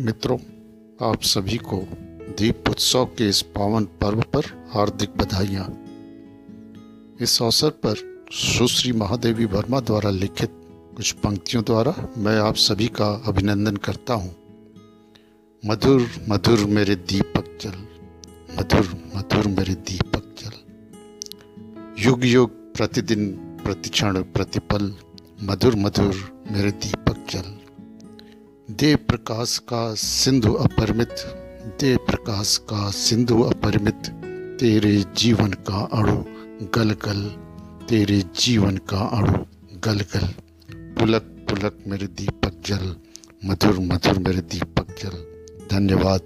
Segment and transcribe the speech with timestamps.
[0.00, 0.38] मित्रों,
[1.02, 1.76] आप सभी को
[2.38, 5.66] दीप उत्सव के इस पावन पर्व पर हार्दिक बधाइयाँ।
[7.20, 10.50] इस अवसर पर सुश्री महादेवी वर्मा द्वारा लिखित
[10.96, 14.34] कुछ पंक्तियों द्वारा मैं आप सभी का अभिनंदन करता हूँ।
[15.66, 17.78] मधुर मधुर मेरे दीपक जल,
[18.58, 23.30] मधुर मधुर मेरे दीपक जल। युग युग, प्रतिदिन,
[23.64, 24.94] प्रतिक्षण, प्रतिपल,
[25.42, 27.59] मधुर मधुर मेरे दीपक जल।
[28.80, 31.16] दे प्रकाश का सिंधु अपरिमित
[31.80, 34.06] दे प्रकाश का सिंधु अपरिमित,
[34.60, 36.24] तेरे जीवन का अणु
[36.74, 37.26] गल गल
[37.86, 39.44] तेरे जीवन का अणु
[39.84, 40.26] गल गल
[40.74, 42.96] पुलक पुलक मेरे दीपक जल,
[43.44, 45.24] मधुर मधुर मेरे दीपक जल।
[45.70, 46.20] धन्यवाद।